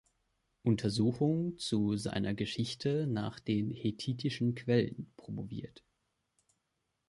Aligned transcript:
Untersuchung 0.63 1.59
zu 1.59 1.95
seiner 1.95 2.33
Geschichte 2.33 3.05
nach 3.05 3.39
den 3.39 3.69
hethitischen 3.69 4.55
Quellen“ 4.55 5.13
promoviert. 5.15 5.83